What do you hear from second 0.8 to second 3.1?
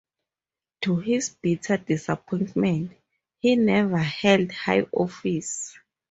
To his bitter disappointment,